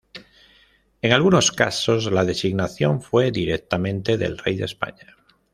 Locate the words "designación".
2.25-3.03